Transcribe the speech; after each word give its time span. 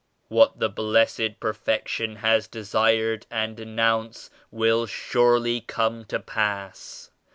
What 0.29 0.57
the 0.57 0.67
Blessed 0.67 1.39
Perfection 1.39 2.15
has 2.15 2.47
desired 2.47 3.27
and 3.29 3.59
announced 3.59 4.31
will 4.49 4.87
surely 4.87 5.61
come 5.61 6.05
to 6.05 6.19
pass. 6.19 7.11